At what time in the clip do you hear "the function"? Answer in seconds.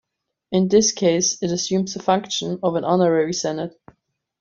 1.93-2.57